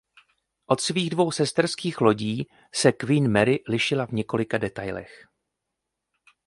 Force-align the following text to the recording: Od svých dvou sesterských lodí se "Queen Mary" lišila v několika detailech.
Od 0.67 0.81
svých 0.81 1.09
dvou 1.09 1.31
sesterských 1.31 2.01
lodí 2.01 2.47
se 2.73 2.91
"Queen 2.91 3.31
Mary" 3.31 3.59
lišila 3.67 4.05
v 4.05 4.11
několika 4.11 4.57
detailech. 4.57 5.27